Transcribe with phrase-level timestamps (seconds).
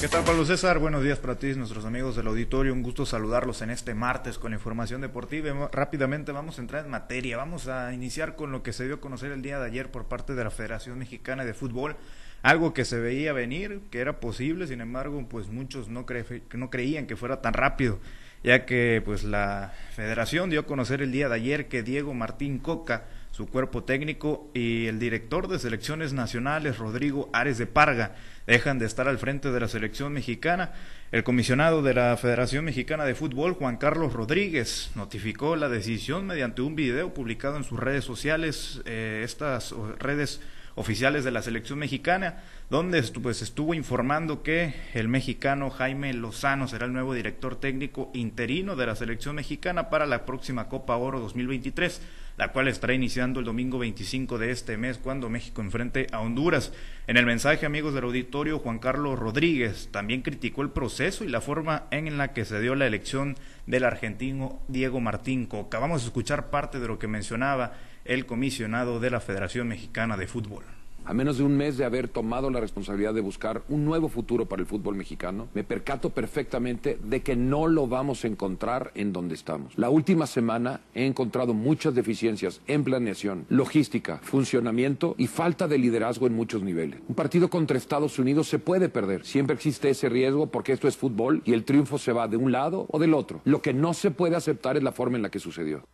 [0.00, 0.78] ¿Qué tal, Pablo César?
[0.78, 2.72] Buenos días para ti, nuestros amigos del auditorio.
[2.72, 5.68] Un gusto saludarlos en este martes con información deportiva.
[5.72, 7.36] Rápidamente vamos a entrar en materia.
[7.36, 10.04] Vamos a iniciar con lo que se dio a conocer el día de ayer por
[10.04, 11.96] parte de la Federación Mexicana de Fútbol.
[12.42, 16.06] Algo que se veía venir, que era posible, sin embargo, pues muchos no,
[16.52, 17.98] no creían que fuera tan rápido,
[18.44, 22.60] ya que pues la Federación dio a conocer el día de ayer que Diego Martín
[22.60, 28.16] Coca su cuerpo técnico y el director de selecciones nacionales, Rodrigo Ares de Parga,
[28.46, 30.72] dejan de estar al frente de la selección mexicana.
[31.12, 36.62] El comisionado de la Federación Mexicana de Fútbol, Juan Carlos Rodríguez, notificó la decisión mediante
[36.62, 40.40] un video publicado en sus redes sociales, eh, estas redes
[40.78, 46.86] oficiales de la selección mexicana, donde pues, estuvo informando que el mexicano Jaime Lozano será
[46.86, 52.00] el nuevo director técnico interino de la selección mexicana para la próxima Copa Oro 2023,
[52.38, 56.72] la cual estará iniciando el domingo 25 de este mes cuando México enfrente a Honduras.
[57.08, 61.40] En el mensaje, amigos del auditorio, Juan Carlos Rodríguez también criticó el proceso y la
[61.40, 65.80] forma en la que se dio la elección del argentino Diego Martín Coca.
[65.80, 67.72] Vamos a escuchar parte de lo que mencionaba
[68.04, 70.77] el comisionado de la Federación Mexicana de Fútbol.
[71.08, 74.44] A menos de un mes de haber tomado la responsabilidad de buscar un nuevo futuro
[74.44, 79.14] para el fútbol mexicano, me percato perfectamente de que no lo vamos a encontrar en
[79.14, 79.72] donde estamos.
[79.78, 86.26] La última semana he encontrado muchas deficiencias en planeación, logística, funcionamiento y falta de liderazgo
[86.26, 87.00] en muchos niveles.
[87.08, 89.24] Un partido contra Estados Unidos se puede perder.
[89.24, 92.52] Siempre existe ese riesgo porque esto es fútbol y el triunfo se va de un
[92.52, 93.40] lado o del otro.
[93.44, 95.84] Lo que no se puede aceptar es la forma en la que sucedió.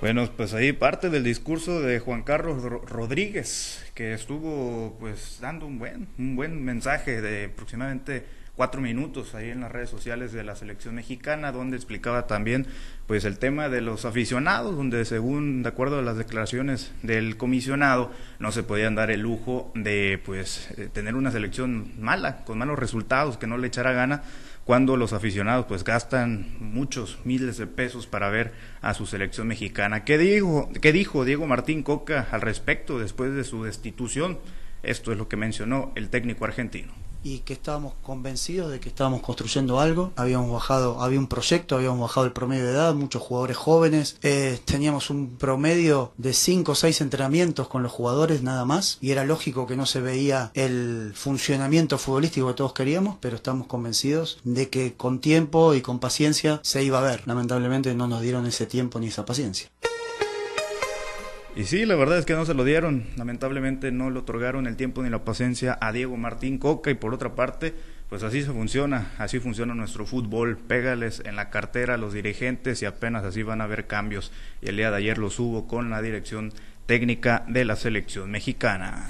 [0.00, 5.80] Bueno, pues ahí parte del discurso de Juan Carlos Rodríguez, que estuvo pues dando un
[5.80, 10.54] buen, un buen mensaje de aproximadamente cuatro minutos ahí en las redes sociales de la
[10.54, 12.66] selección mexicana, donde explicaba también
[13.08, 18.12] pues el tema de los aficionados, donde según de acuerdo a las declaraciones del comisionado,
[18.38, 22.78] no se podían dar el lujo de pues eh, tener una selección mala, con malos
[22.78, 24.22] resultados, que no le echara gana
[24.68, 28.52] cuando los aficionados pues gastan muchos miles de pesos para ver
[28.82, 30.04] a su selección mexicana.
[30.04, 34.38] ¿Qué dijo, qué dijo Diego Martín Coca al respecto después de su destitución?
[34.82, 39.22] Esto es lo que mencionó el técnico argentino y que estábamos convencidos de que estábamos
[39.22, 40.12] construyendo algo.
[40.16, 44.58] Habíamos bajado, había un proyecto, habíamos bajado el promedio de edad, muchos jugadores jóvenes, eh,
[44.64, 49.24] teníamos un promedio de 5 o 6 entrenamientos con los jugadores nada más y era
[49.24, 54.68] lógico que no se veía el funcionamiento futbolístico que todos queríamos, pero estamos convencidos de
[54.68, 57.22] que con tiempo y con paciencia se iba a ver.
[57.26, 59.70] Lamentablemente no nos dieron ese tiempo ni esa paciencia.
[61.58, 63.02] Y sí, la verdad es que no se lo dieron.
[63.16, 67.12] Lamentablemente no le otorgaron el tiempo ni la paciencia a Diego Martín Coca y por
[67.12, 67.74] otra parte,
[68.08, 70.56] pues así se funciona, así funciona nuestro fútbol.
[70.56, 74.30] Pégales en la cartera a los dirigentes y apenas así van a haber cambios.
[74.62, 76.52] Y el día de ayer los hubo con la dirección
[76.86, 79.08] técnica de la selección mexicana.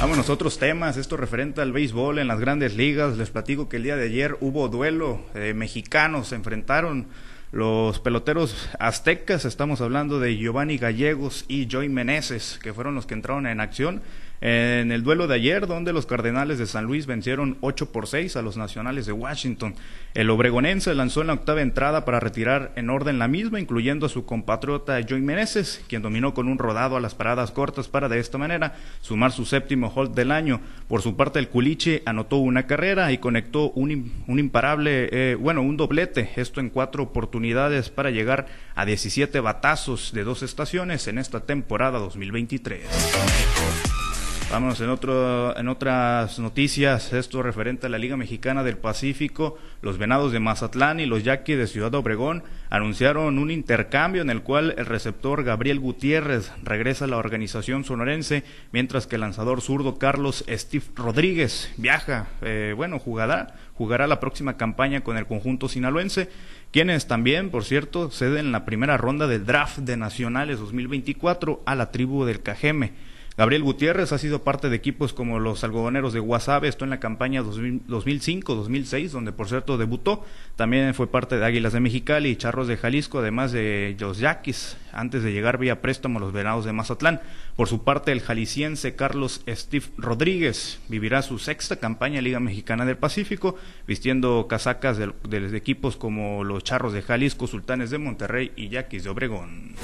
[0.00, 3.18] Vamos a otros temas, esto referente al béisbol en las grandes ligas.
[3.18, 7.08] Les platico que el día de ayer hubo duelo, eh, mexicanos se enfrentaron
[7.54, 13.14] los peloteros aztecas, estamos hablando de Giovanni Gallegos y Joy Meneses, que fueron los que
[13.14, 14.02] entraron en acción
[14.46, 18.36] en el duelo de ayer, donde los Cardenales de San Luis vencieron 8 por 6
[18.36, 19.74] a los Nacionales de Washington.
[20.12, 24.10] El obregonense lanzó en la octava entrada para retirar en orden la misma, incluyendo a
[24.10, 28.18] su compatriota Joy Meneses, quien dominó con un rodado a las paradas cortas para de
[28.18, 30.60] esta manera sumar su séptimo hold del año.
[30.88, 35.62] Por su parte, el Culiche anotó una carrera y conectó un, un imparable, eh, bueno,
[35.62, 41.16] un doblete, esto en cuatro oportunidades para llegar a 17 batazos de dos estaciones en
[41.16, 44.03] esta temporada 2023.
[44.50, 49.98] Vámonos en, otro, en otras noticias, esto referente a la Liga Mexicana del Pacífico, los
[49.98, 54.74] Venados de Mazatlán y los Yaquis de Ciudad Obregón anunciaron un intercambio en el cual
[54.78, 60.44] el receptor Gabriel Gutiérrez regresa a la organización sonorense, mientras que el lanzador zurdo Carlos
[60.48, 66.28] Steve Rodríguez viaja, eh, bueno, jugará, jugará la próxima campaña con el conjunto sinaloense
[66.74, 71.92] quienes también, por cierto, ceden la primera ronda del draft de Nacionales 2024 a la
[71.92, 73.13] tribu del Cajeme.
[73.36, 77.00] Gabriel Gutiérrez ha sido parte de equipos como los algodoneros de Guasave, esto en la
[77.00, 80.24] campaña 2005-2006, donde por cierto debutó.
[80.54, 84.76] También fue parte de Águilas de Mexicali y Charros de Jalisco, además de los Yaquis,
[84.92, 87.20] antes de llegar vía préstamo a los Venados de Mazatlán.
[87.56, 92.84] Por su parte, el jalisciense Carlos Steve Rodríguez vivirá su sexta campaña en Liga Mexicana
[92.84, 93.56] del Pacífico,
[93.88, 99.02] vistiendo casacas de, de equipos como los Charros de Jalisco, Sultanes de Monterrey y Yaquis
[99.02, 99.74] de Obregón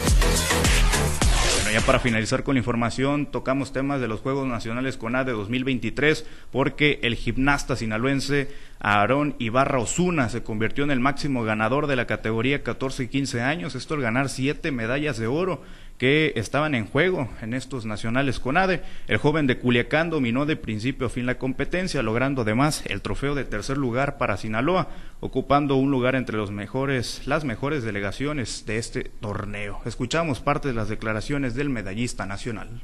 [1.68, 5.32] ya para finalizar con la información, tocamos temas de los Juegos Nacionales con A de
[5.32, 8.48] 2023, porque el gimnasta sinaloense
[8.80, 13.42] Aarón Ibarra Osuna se convirtió en el máximo ganador de la categoría 14 y 15
[13.42, 15.62] años, esto al ganar siete medallas de oro
[16.00, 18.82] que estaban en juego en estos nacionales con ADE.
[19.06, 23.34] El joven de Culiacán dominó de principio a fin la competencia, logrando además el trofeo
[23.34, 24.88] de tercer lugar para Sinaloa,
[25.20, 29.82] ocupando un lugar entre los mejores, las mejores delegaciones de este torneo.
[29.84, 32.80] Escuchamos parte de las declaraciones del medallista nacional.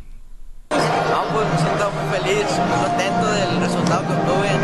[0.68, 4.55] No, pues me siento muy feliz, muy contento del resultado que obtuve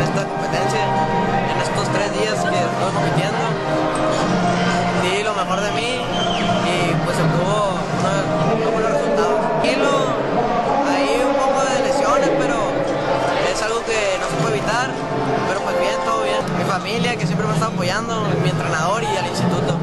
[16.83, 19.79] familia que siempre me está apoyando, mi entrenador y al instituto.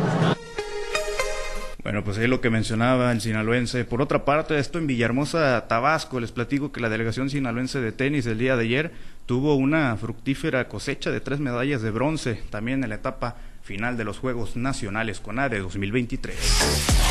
[1.83, 3.87] Bueno, pues ahí lo que mencionaba el sinaloense.
[3.87, 8.27] Por otra parte, esto en Villahermosa, Tabasco, les platico que la delegación sinaloense de tenis
[8.27, 8.93] el día de ayer
[9.25, 14.05] tuvo una fructífera cosecha de tres medallas de bronce, también en la etapa final de
[14.05, 17.10] los Juegos Nacionales con ADE 2023.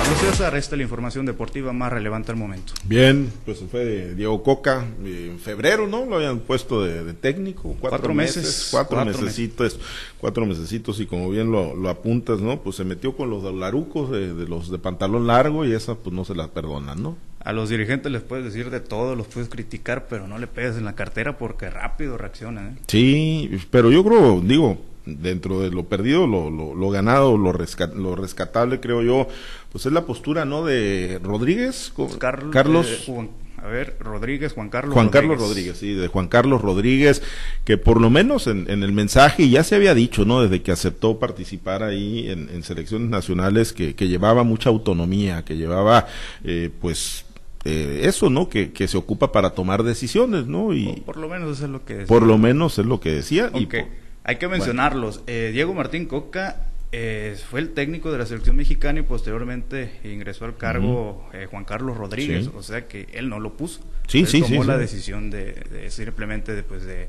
[0.00, 2.72] Pablo César, esta es la información deportiva más relevante al momento.
[2.84, 6.06] Bien, pues fue Diego Coca en febrero, ¿no?
[6.06, 9.78] Lo habían puesto de, técnico, cuatro, meses, cuatro, cuatro mesecitos,
[10.18, 12.62] cuatro mesecitos y como bien lo, lo, apuntas, ¿no?
[12.62, 16.16] Pues se metió con los larucos de, de, los de pantalón largo y esa pues
[16.16, 17.18] no se la perdonan, ¿no?
[17.40, 20.78] A los dirigentes les puedes decir de todo, los puedes criticar, pero no le pegues
[20.78, 22.68] en la cartera porque rápido reaccionan.
[22.68, 22.82] ¿eh?
[22.86, 27.94] Sí, pero yo creo, digo, dentro de lo perdido, lo, lo, lo ganado, lo, rescat,
[27.94, 29.28] lo, rescatable, creo yo,
[29.72, 30.64] pues es la postura, ¿no?
[30.64, 32.52] De Rodríguez, pues Carlos.
[32.52, 33.30] Carlos eh, Juan,
[33.62, 35.28] a ver, Rodríguez, Juan Carlos Juan Rodríguez.
[35.28, 37.22] Carlos Rodríguez, sí, de Juan Carlos Rodríguez,
[37.64, 40.42] que por lo menos en, en, el mensaje, ya se había dicho, ¿no?
[40.42, 45.56] Desde que aceptó participar ahí en, en selecciones nacionales, que, que, llevaba mucha autonomía, que
[45.56, 46.06] llevaba,
[46.42, 47.26] eh, pues,
[47.64, 48.48] eh, eso, ¿no?
[48.48, 50.72] Que, que, se ocupa para tomar decisiones, ¿no?
[50.72, 52.06] Y por, lo menos eso es lo que decía.
[52.06, 53.48] Por lo menos es lo que decía.
[53.48, 53.62] Okay.
[53.62, 53.88] Y por,
[54.30, 55.16] hay que mencionarlos.
[55.24, 55.32] Bueno.
[55.38, 60.44] Eh, Diego Martín Coca eh, fue el técnico de la selección mexicana y posteriormente ingresó
[60.44, 61.42] al cargo uh -huh.
[61.42, 62.44] eh, Juan Carlos Rodríguez.
[62.44, 62.52] Sí.
[62.54, 63.80] O sea que él no lo puso.
[64.06, 67.08] Sí, él sí, tomó la decisión de, de simplemente después de,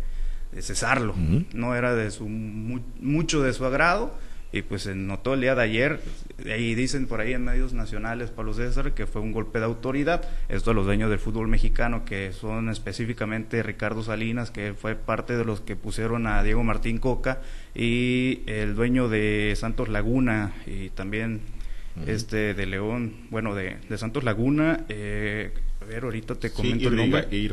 [0.52, 1.14] de, cesarlo.
[1.14, 1.46] Uh -huh.
[1.54, 4.16] No era de su mu mucho de su agrado
[4.52, 6.00] y pues se notó el día de ayer,
[6.46, 10.28] ahí dicen por ahí en medios nacionales, Pablo César, que fue un golpe de autoridad,
[10.50, 15.38] esto a los dueños del fútbol mexicano, que son específicamente Ricardo Salinas, que fue parte
[15.38, 17.42] de los que pusieron a Diego Martín Coca,
[17.74, 21.42] y el dueño de Santos Laguna, y también
[21.96, 22.10] uh -huh.
[22.10, 25.52] este de León, bueno, de, de Santos Laguna, eh,
[25.92, 27.28] ver, ahorita te comento sí, el nombre.
[27.32, 27.48] Y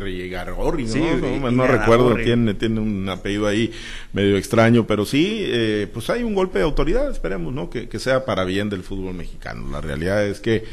[0.84, 0.92] ¿no?
[0.92, 3.70] Sí, no, no recuerdo, tiene, tiene un apellido ahí
[4.12, 7.68] medio extraño, pero sí, eh, pues hay un golpe de autoridad, esperemos, ¿no?
[7.68, 9.70] Que, que sea para bien del fútbol mexicano.
[9.70, 10.64] La realidad es que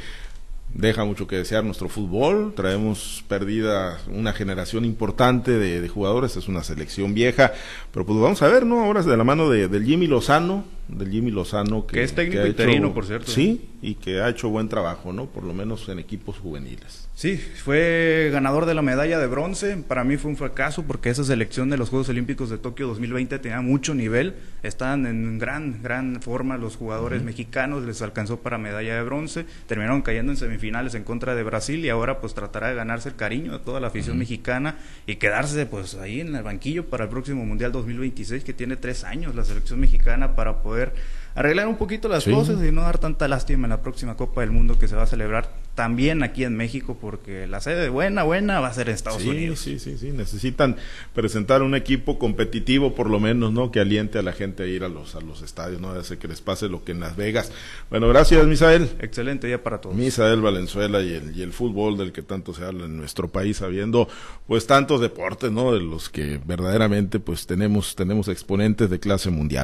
[0.74, 6.48] deja mucho que desear nuestro fútbol, traemos perdida una generación importante de, de, jugadores, es
[6.48, 7.54] una selección vieja,
[7.94, 8.84] pero pues vamos a ver, ¿no?
[8.84, 12.14] Ahora es de la mano de, del Jimmy Lozano, del Jimmy Lozano que, que es
[12.14, 13.32] técnico que interino, por cierto.
[13.32, 15.28] Sí, y que ha hecho buen trabajo, ¿no?
[15.28, 17.08] Por lo menos en equipos juveniles.
[17.16, 19.78] Sí, fue ganador de la medalla de bronce.
[19.78, 23.40] Para mí fue un fracaso porque esa selección de los Juegos Olímpicos de Tokio 2020
[23.40, 24.36] tenía mucho nivel.
[24.64, 27.28] Estaban en gran, gran forma los jugadores uh -huh.
[27.28, 27.84] mexicanos.
[27.86, 29.46] Les alcanzó para medalla de bronce.
[29.68, 33.16] Terminaron cayendo en semifinales en contra de Brasil y ahora pues tratará de ganarse el
[33.16, 34.20] cariño de toda la afición uh -huh.
[34.20, 34.78] mexicana
[35.08, 39.04] y quedarse pues ahí en el banquillo para el próximo Mundial 2026 que tiene tres
[39.04, 40.92] años la selección mexicana para poder
[41.36, 42.32] arreglar un poquito las sí.
[42.32, 45.04] cosas y no dar tanta lástima en la próxima Copa del Mundo que se va
[45.04, 48.96] a celebrar también aquí en México porque la sede buena, buena va a ser en
[48.96, 49.60] Estados sí, Unidos.
[49.60, 50.78] Sí, sí, sí, necesitan
[51.14, 53.72] presentar un equipo competitivo por lo menos, ¿no?
[53.72, 55.92] Que aliente a la gente a ir a los, a los estadios, ¿no?
[55.92, 57.52] Hace que les pase lo que en Las Vegas.
[57.90, 58.90] Bueno, gracias, Misael.
[59.00, 59.98] Excelente día para todos.
[59.98, 63.62] Misael Valenzuela y el, y el fútbol del que tanto se habla en nuestro país,
[63.62, 64.08] habiendo
[64.48, 65.74] pues tantos deportes, ¿no?
[65.74, 69.64] De los que verdaderamente pues tenemos, tenemos exponentes de clase mundial.